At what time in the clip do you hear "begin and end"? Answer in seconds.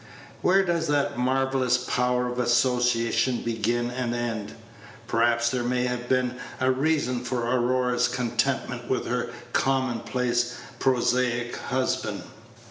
3.43-4.53